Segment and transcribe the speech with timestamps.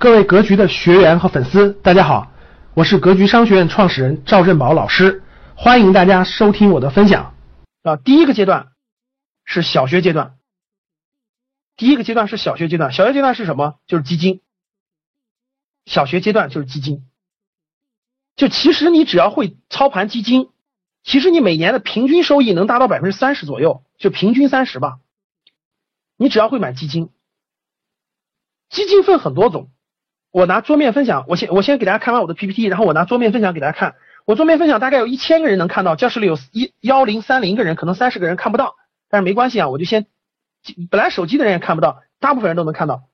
[0.00, 2.32] 各位格局的学员和粉丝，大家好，
[2.72, 5.22] 我是格局商学院创始人赵振宝老师，
[5.54, 7.34] 欢迎大家收听我的分享。
[7.82, 8.72] 啊，第一个阶段
[9.44, 10.38] 是小学阶段，
[11.76, 13.78] 第一个阶段是小学阶段，小学阶段是什么？
[13.86, 14.40] 就是基金。
[15.84, 17.06] 小学阶段就是基金，
[18.36, 20.48] 就其实你只要会操盘基金，
[21.02, 24.98] 其实你每年的平均收益能达到百分之三十左右，就平均三十吧。
[26.16, 27.10] 你只要会买基金。
[28.70, 29.70] 基金分很多种，
[30.30, 33.96] 我拿桌面分享，我先我先给大家看完我的 PPT，然后我拿桌面分享给大家看。
[34.26, 38.76] 我桌面分享大概有一千个人能看到，教室里有一幺零三零个人，可能三十个人看不到，
[39.08, 40.06] 但是没关系啊，我就先，
[40.90, 43.08] 本来手机的人也看不到，大部分人都能看到。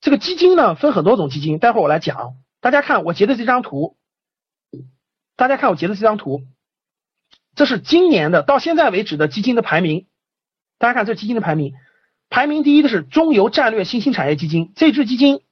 [0.00, 2.34] 这个基金呢分很多种基金，待会儿我来讲。
[2.60, 3.96] 大家看我截的这张图，
[5.36, 6.42] 大家看我截的这张图，
[7.56, 10.06] 这是今年的到现在为止的基金的排名，
[10.78, 11.72] 大家看这基金的排名。
[12.30, 15.42] 排名第一的是中油战略新兴产业基金，这支基金，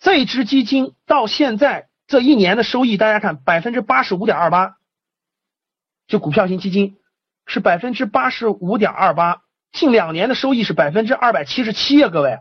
[0.00, 4.76] 这支基金到现在这一年的收益，大家看百分之八十五点二八，
[6.06, 6.96] 就股票型基金
[7.46, 12.38] 是百分之八十五点二八，近两年的收益是百分之二百七十七啊，各位，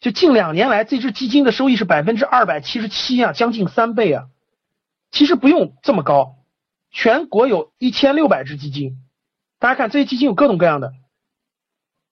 [0.00, 4.26] 就近两年来这支基金的收益是百分之二百七十七啊，将近三倍啊，
[5.10, 6.36] 其实不用这么高，
[6.90, 8.98] 全国有一千六百只基金，
[9.58, 10.92] 大家看这些基金有各种各样的。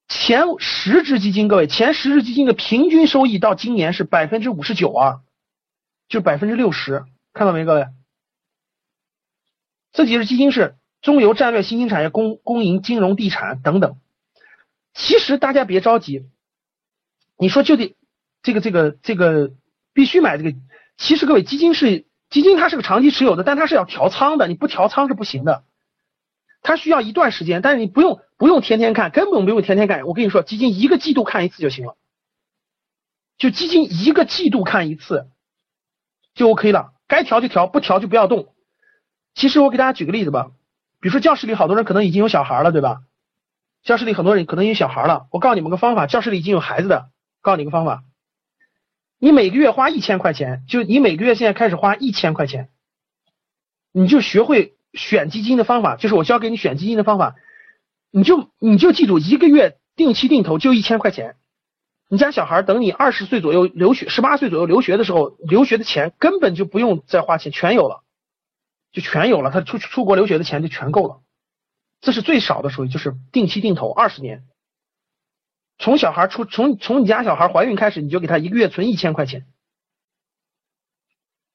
[0.08, 5.20] 前十只基金，各位，前十只基金的平均收益到今年是百分之五十九啊，
[6.08, 7.86] 就百分之六十，看到没，各位？
[9.92, 13.98] 这几只基金是中游战略新兴产业、公公营金融地产等等。
[14.94, 16.26] 其实大家别着急，
[17.36, 17.94] 你说就得
[18.42, 19.52] 这个这个这个
[19.92, 20.56] 必须买这个。
[20.96, 25.64] 其实各位，基金是基金，它是个长期持有的，但它是要调仓的，你不调仓是不行的。
[26.60, 30.06] 它需要一段时间，但是你不用不用天天看，根本不用天天看。
[30.06, 31.96] 我跟你说，基金一个季度看一次就行了，
[33.38, 35.28] 就基金一个季度看一次
[36.34, 36.92] 就 OK 了。
[37.06, 38.54] 该调就调，不调就不要动。
[39.34, 40.50] 其实我给大家举个例子吧，
[41.00, 43.00] 比如说教室里好多人可能已经有小孩了，对吧？
[43.84, 48.02] 教室里很多人可能有小孩了，我告诉你们个方法，教室里已经有孩子的，告诉你个方法，
[49.18, 52.68] 你每个月花一千块钱，就你每个月现在开始花一千块钱，
[53.92, 54.74] 你就学会。
[54.94, 57.36] 选基金的方法就是我教给你选基金的方法，
[58.10, 61.36] 你就你就记住一个月定期定投就一千块钱，
[62.08, 68.02] 你家小孩等你二十岁左右留学，十八岁左右留学的时候，留学的钱根本就不用再花钱，全有了，
[68.90, 71.20] 就全有了，他出出国留学的钱就全够了，
[72.00, 74.44] 这是最少的收益，就是定期定投二十年，
[75.78, 79.46] 从小孩出从从你家小孩怀孕开始，你就给他一个月存一千块钱，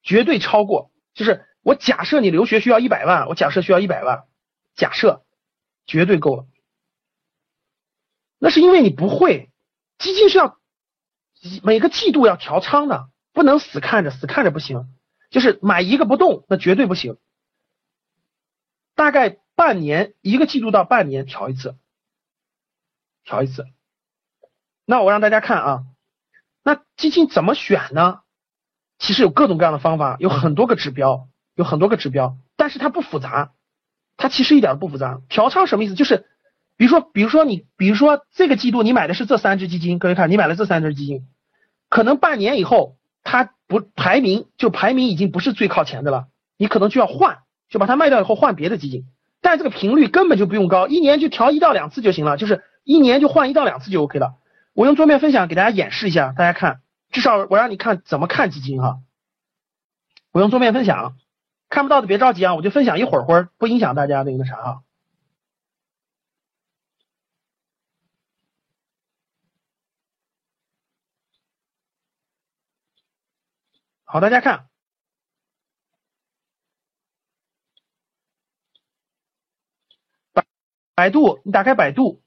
[0.04, 1.48] 绝对超过就是。
[1.64, 4.26] 我假设你留学需要一百万，我假设需要一百万，
[4.76, 5.26] 假设
[5.86, 6.46] 绝对够了。
[8.38, 9.50] 那是因为你不会，
[9.98, 10.60] 基金是要
[11.64, 14.94] 每个季度要调仓的，不能死看着，死看着不行。
[15.30, 17.18] 就是买一个不动，那绝对不行。
[18.94, 21.76] 大概半年一个季度到半年调一次，
[23.24, 23.66] 调一次。
[24.86, 25.86] 那我让大家看啊，
[26.62, 28.22] 那基金怎么选呢？
[29.00, 31.30] 其实有各种各样的方法，有很多个指标。
[31.56, 33.52] 有很多个指标，但是它不复杂，
[34.18, 35.22] 它其实一点都不复杂。
[35.30, 35.96] 调仓什么意思？
[35.96, 36.26] 就是
[36.78, 41.28] 比如说，比如说你，比如说这个季度你买的是这三只基金，各位看，你买了这三只基金，
[41.90, 46.28] 可能半年以后它不排名就排名已经不是最靠前的了，
[46.58, 47.40] 你可能就要换，
[47.70, 49.06] 就把它卖掉以后换别的基金。
[49.42, 54.36] 但这个频率根本就不用高，一年就调一到两次就行了，就是一年就换一到两次就 OK 了。
[54.74, 56.80] 我用桌面分享给大家演示一下，大家看，
[57.12, 59.00] 至少我让你看怎么看基金哈。
[60.32, 61.16] 我用桌面分享。
[61.74, 64.84] 看不到的别着急啊，我就分享一会儿会儿，不影响大家那个啥啊。
[74.06, 74.70] 好，大家看，
[80.32, 80.46] 百
[80.96, 82.23] 百度，你打开百度。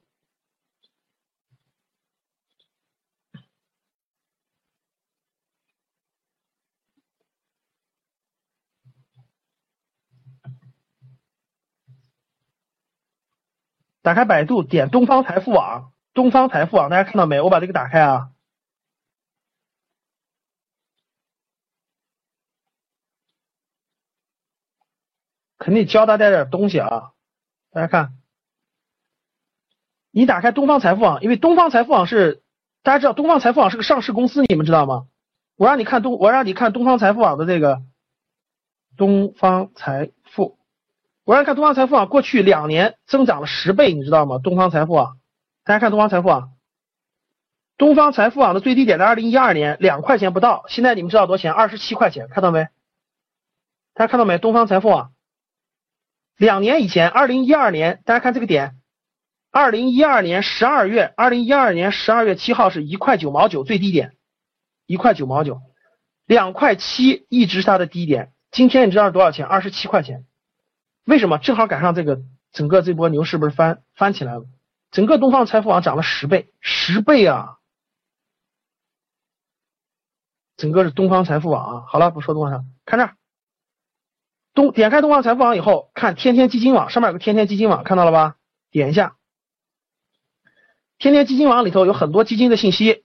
[14.06, 15.90] 打开百度，点东方财富网。
[16.14, 17.40] 东方财富网，大家看到没？
[17.40, 18.30] 我把这个打开啊，
[25.58, 27.14] 肯定教大家点东西啊。
[27.72, 28.16] 大家看，
[30.12, 32.44] 你打开东方财富网，因为东方财富网是
[32.84, 35.08] 大家知道，东方财富网是个上市公司，你们知道吗？
[35.56, 37.82] 我让你看东，我让你看东方财富网的这个
[38.96, 40.60] 东方财富。
[41.26, 44.38] 我让看东方财富啊，过去两年增长了十倍，你知道吗？
[44.38, 45.08] 东方财富啊，
[45.64, 46.48] 大家看东方财富啊，
[47.76, 51.52] 东方财富网的最低点在二零一二年两块钱不到，现在你们知道多少钱？
[51.52, 52.68] 二十七块钱，看到没？
[53.92, 54.38] 大家看到没？
[54.38, 55.14] 东方财富网
[56.36, 58.76] 两年以前，二零一二年，大家看这个点，
[59.50, 64.12] 二零一二年十二月，二零一二年十二月七号是一块九毛九最低点，
[64.86, 65.60] 一块九毛九，
[66.24, 68.30] 两块七一直是它的低点。
[68.52, 69.44] 今天你知道是多少钱？
[69.44, 70.24] 二十七块钱。
[71.06, 71.38] 为什么？
[71.38, 72.20] 正好赶上这个
[72.52, 74.44] 整个这波牛市不是翻翻起来了？
[74.90, 77.58] 整个东方财富网涨了十倍，十倍啊！
[80.56, 83.16] 整个是东方财富网啊，好了，不说东方上，看这儿，
[84.54, 88.36] 东点开东方财富网以后，看天天基金网上面有个天天基金网，看到了吧？
[88.70, 89.16] 点一下，
[90.98, 93.04] 天天基金网里头有很多基金的信息，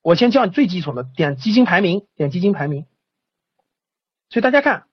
[0.00, 2.86] 我先教你最基础的，点基金排名，点基金排名。
[4.28, 4.86] 所以大家看，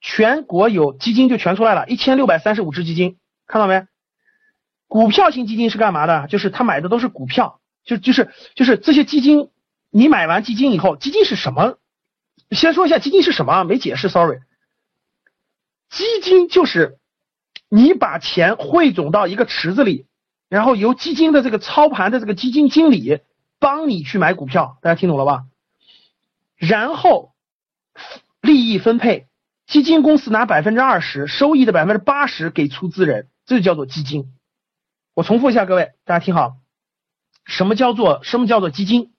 [0.00, 3.86] 全国有基金就全出来了，一千六百三十五只基金，看到没？
[4.86, 6.26] 股票型基金是干嘛的？
[6.28, 9.50] 就是他买的都是股票，就就是就是这些基金。
[9.90, 11.78] 你买完基金以后，基金是什么？
[12.50, 14.40] 先说一下基金是什么啊，没解释，sorry。
[15.88, 16.98] 基金就是
[17.70, 20.06] 你把钱汇总到一个池子里，
[20.50, 23.20] 然后由基金的这个操盘的这个基金经理
[23.58, 25.44] 帮你去买股票，大家听懂了吧？
[26.56, 27.32] 然后
[28.42, 29.27] 利益分配，
[29.68, 34.32] 基金公司拿百分之二十，收益的百分之八十给出资人，这就叫做基金。
[35.14, 36.56] 我重复一下，各位大家听好，
[37.44, 39.12] 什么叫做什么叫做基金？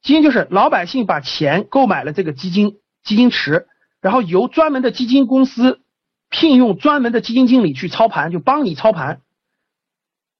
[0.00, 3.66] 基金就是老百姓把钱购买了这个基金基金池，
[4.00, 5.82] 然后由专门的基金公司
[6.30, 9.20] 聘用专门的基金经理去操盘，就帮你操盘。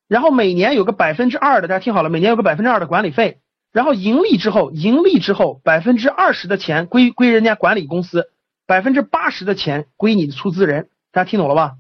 [0.06, 3.40] 然后每年有个百分之二的，大家听好了，每年有个百分之二的管理费。
[3.72, 8.30] 然后盈利之后，盈利之后百分之二十的钱归归人家管理公司，
[8.68, 10.90] 百分之八十的钱归你的出资人。
[11.10, 11.74] 大家听懂了吧？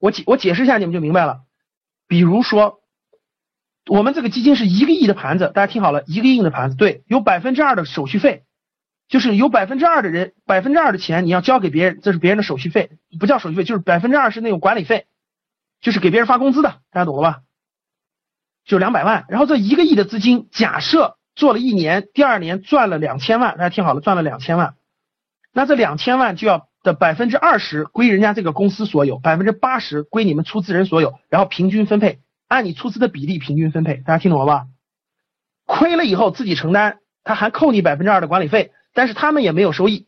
[0.00, 1.42] 我解我解释一下，你们就明白了。
[2.08, 2.80] 比如说。
[3.86, 8.44] 我们这个基金是一个亿的盘子，大家听好了，一个亿的盘子，对，有百分之二的手续费，
[9.08, 15.04] 就是有百分之二的人，百分之二的钱你要交给别人，这是别人的手续费，不叫手续费，就是百分之二是那种管理费，
[15.82, 17.42] 就是给别人发工资的，大家懂了吧？
[18.64, 24.76] 就两百万，然后这一个亿的资金，假设做了一年，第二年赚了两千万，大家听好了，赚了两千万，
[25.54, 32.20] 那这两千万就要的百分之二十归人家这个公司所有，百分之八十归你们出资人所有，然后平均分配。
[32.46, 34.66] 按你出资的比例平均分配，大家听懂了吧？
[35.64, 40.06] 亏了以后自己承担，他还扣你百分之二的管理费，但是他们也没有收益，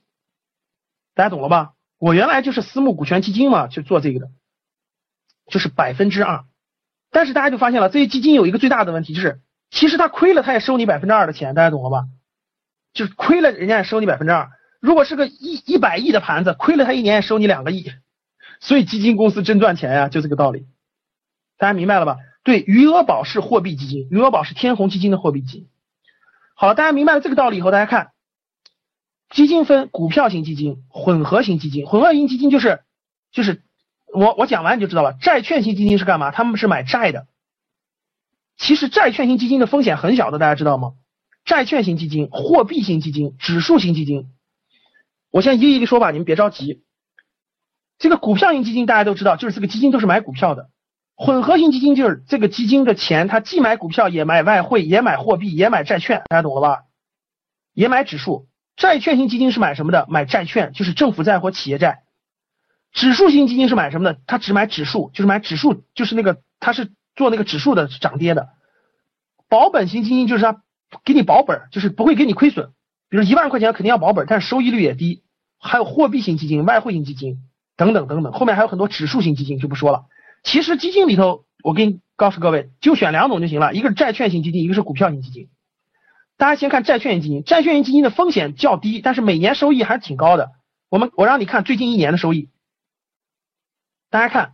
[1.15, 1.73] 大家懂了吧？
[1.99, 4.29] 我原来就是私募股权基金嘛，去做这个的，
[5.47, 6.45] 就是百分之二，
[7.11, 9.41] 但是大家就发现了，这些基金有一个最大的问题，就是
[9.71, 12.05] 其实他亏了，他也收你百分之二的钱，大家懂了吧？
[12.93, 14.51] 就是亏了，人家也收你百分之二。
[14.81, 17.91] 如果是个一一百亿的盘子，亏了他一年也收你两个亿，
[18.61, 20.67] 所以基金公司真赚钱呀，就这个道理，
[21.59, 22.19] 大家明白了吧？
[22.45, 25.69] 对，余额宝是货币基金，余额宝是天弘基金的货币基金。
[26.55, 28.13] 好，大家明白了这个道理以后，大家看，
[29.31, 31.87] 基金分股票型基金、混合型基金。
[31.87, 32.81] 混合型基金就是
[33.33, 33.63] 就是
[34.15, 35.15] 我我讲完你就知道了。
[35.21, 36.31] 债券型基金是干嘛？
[36.31, 37.27] 他们是买债的。
[38.57, 40.93] 其实债券型基金的风险很小的，大家知道吗？
[41.45, 44.31] 债券型基金、货币型基金、指数型基金，
[45.31, 46.83] 我先一个一个说吧，你们别着急。
[47.99, 50.71] 这个股票型基金大家都知道，就是这个基金都是买股票的。
[51.15, 56.83] 混合型基金就是这个基金的钱，它既买股票，也买外汇，也买货币，也买债券，大家懂了吧？
[57.73, 58.49] 也买指数。
[58.77, 60.07] 债券型基金是买什么的？
[60.11, 62.03] 买债券，就是政府债或企业债。
[62.93, 64.21] 指数型基金是买什么的？
[64.27, 68.51] 它只买指数，就是买指数，就是那个它是做那个指数的涨跌的。
[69.49, 70.63] 保本型基金就是它
[71.05, 72.73] 给你保本，就是不会给你亏损。
[73.09, 75.23] 比如一万块钱肯定要保本，但是收益率也低。
[75.59, 77.39] 还有货币型基金、外汇型基金
[77.77, 80.07] 等等等等，后面还有很多指数型基金就不说了。
[80.43, 85.49] 其实基金里头，我给你告诉各位，就选两种就行了，一个是债券型基金，一个是股票型基金。
[86.37, 90.53] 大家先看债券型基金，债券型基金的风险较低，但是每年收益还是挺高的。
[90.89, 92.51] 我们我让你看最近一年的收益，
[94.11, 94.53] 大家看，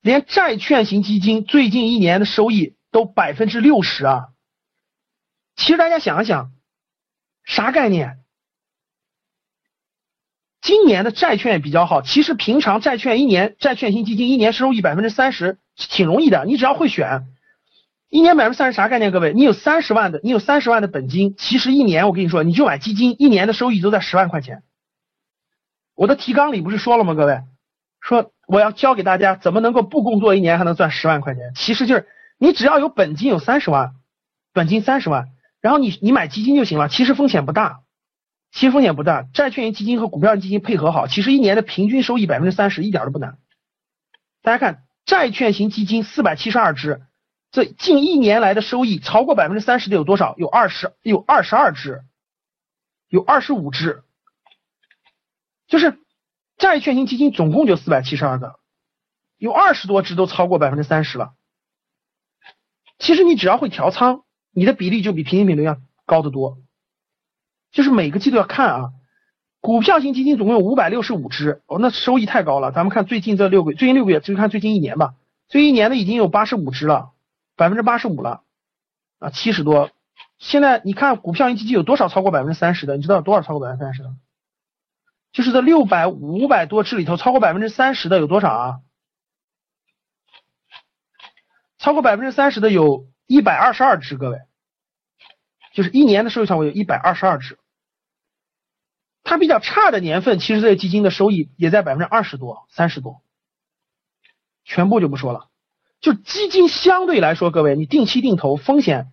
[0.00, 4.28] 连债券型基金最近一年的收益都百分之六十啊！
[5.54, 6.50] 其实大家想一想，
[7.44, 8.18] 啥概念？
[10.68, 17.22] 今年的债券比较好，其实平常债券一年债券型基金一年收益百分之三十挺容易的，你只要会选，
[18.10, 19.10] 一年百分之三十啥概念？
[19.10, 24.62] 各位，你有三十万的，你有三十万的本金，其实一年我跟你说，你就买基金，一年的收益都在十万块钱。
[25.94, 27.14] 我的提纲里不是说了吗？
[27.14, 27.40] 各位，
[28.02, 32.06] 说我要教给大家怎么能够不工作一年还能赚十万块钱，其实就是
[32.36, 33.92] 你只要有本金有三十万，
[34.52, 35.28] 本金三十万，
[35.62, 37.80] 然后你你买基金就行了，其实风险不大。
[38.50, 43.38] 其实风险不大，债券型基金和股票型基金配合好，其实一年的平均收益百分之三十，一点都不难。
[44.42, 47.02] 大家看，债券型基金四百七十二只，
[47.50, 50.34] 这近一年来的收益超过百分之三十的有多少？
[50.38, 52.02] 有二十，有二十二只，
[53.08, 54.02] 有二十五只，
[55.66, 55.98] 就是
[56.56, 58.58] 债券型基金总共就四百七十二个，
[59.36, 61.34] 有二十多只都超过百分之三十了。
[62.98, 66.58] 其实你只要会调仓，你的比例就比平均比例要高得多。
[67.70, 68.90] 就是每个季度要看啊，
[69.60, 72.72] 股票型基金总共有五百六十五只，哦，那收益太高了。
[72.72, 75.14] 咱们看最近这六个，最近六个月就看最近一年吧，
[75.48, 77.12] 最近一年的已经有八十五只了。
[77.56, 78.42] 百分之八十五了，
[79.18, 79.90] 啊，七十多。
[80.38, 82.96] 现在你看股票型基金有多少超过百分之三十的？
[82.96, 84.14] 你知道有多少超过百分之三十的？
[85.32, 88.80] 就是这六百五百多只里头，超过百分之三十的有多少啊？
[91.78, 94.38] 超过百分之三十的有一百二十二只，各位，
[95.78, 97.56] 就是一年的收益超过有一百二十二只。
[99.22, 103.22] 它比较差的年份，其实这些基金的收益也在百分之二十多、三十多。
[104.64, 105.48] 全部就不说了。
[106.00, 109.12] 就基金相对来说，各位，你定期定投风险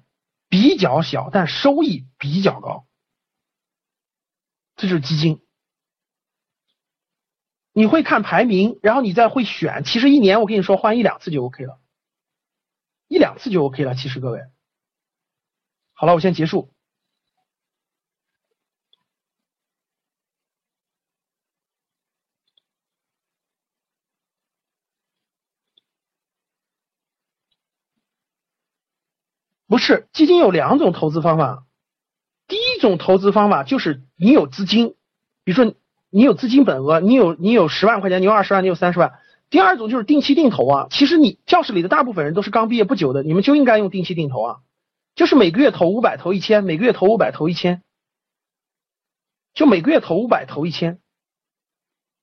[0.50, 2.88] 比较小，但收益比较高，
[4.76, 5.40] 这就是基金。
[7.74, 11.80] 你会看排名，然后你再会选，其实一年我跟你说换一两次就 OK 了，
[13.08, 13.94] 一两次就 OK 了。
[13.94, 14.40] 其实各位，
[15.98, 16.72] 好了，我先结束。
[29.68, 31.66] 不是基金有两种投资方法，
[32.48, 34.96] 第一种投资方法就是你有资金，
[35.44, 35.74] 比如说
[36.10, 39.14] 你有资金本额，你有你有十万块钱，你有二十万，你有三十万。
[39.50, 44.58] 第二种就是定期定投啊，其实你教室里的大部分人都是刚毕业不久的，你们就应该用定期定投啊，
[45.16, 47.82] 就是每个月投五百，投一千，每个月投五百，投一千，
[49.54, 51.00] 就每个月投五百，投一千。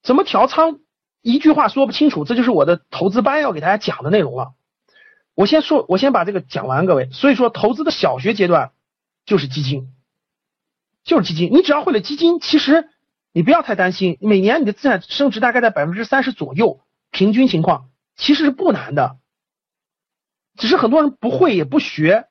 [0.02, 0.80] 怎么调仓？
[1.22, 4.54] 一句话说不清楚，这就是我的投资班要给大家讲的内容了。
[5.34, 7.08] 我先说，我先把这个讲完，各位。
[7.12, 8.72] 所以说，投资的小学阶段
[9.24, 9.94] 就是基金，
[11.04, 11.50] 就是基金。
[11.52, 12.90] 你只要会了基金，其实
[13.32, 16.80] 你不要太担心，每年你的资产升值大概在百分之三十左右，
[17.10, 19.16] 平均情况其实是不难的。
[20.58, 22.26] 只是很多人不会也不学，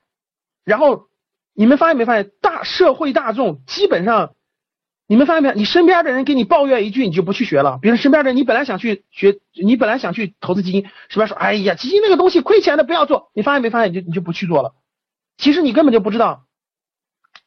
[0.64, 1.08] 然后
[1.54, 4.34] 你们发现没发现，大社会大众基本上。
[5.08, 5.52] 你们发现没？
[5.54, 7.78] 你身边的人给你抱怨一句，你就不去学了。
[7.82, 11.26] 比如身边的人，你本来想去学，你本来想去投资基金，是吧？
[11.26, 13.30] 说，哎呀，基金那个东西亏钱的，不要做。
[13.34, 13.92] 你发现没发现？
[13.92, 14.74] 你就你就不去做了。
[15.36, 16.46] 其实你根本就不知道，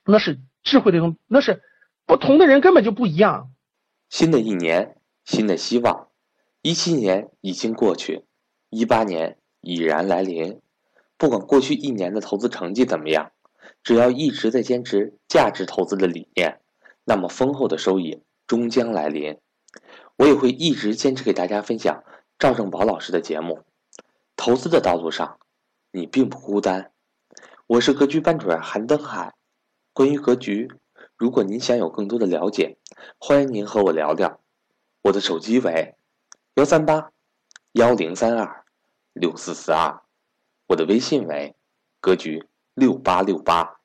[0.05, 1.63] 那是智慧的东，那是
[2.05, 3.49] 不同的人根本就不一样。
[4.09, 6.09] 新的一年，新的希望。
[6.61, 8.25] 一七年已经过去，
[8.69, 10.61] 一八年已然来临。
[11.17, 13.31] 不管过去一年的投资成绩怎么样，
[13.83, 16.61] 只要一直在坚持价值投资的理念。
[17.05, 19.37] 那么丰厚的收益终将来临，
[20.17, 22.03] 我也会一直坚持给大家分享
[22.39, 23.61] 赵正宝老师的节目。
[24.35, 25.37] 投资的道路上，
[25.91, 26.91] 你并不孤单。
[27.67, 29.33] 我是格局班主任韩登海。
[29.93, 30.69] 关于格局，
[31.15, 32.77] 如果您想有更多的了解，
[33.17, 34.41] 欢迎您和我聊聊。
[35.03, 35.95] 我的手机为
[36.55, 37.11] 幺三八
[37.73, 38.65] 幺零三二
[39.13, 40.01] 六四四二，
[40.67, 41.55] 我的微信为
[41.99, 43.84] 格局六八六八。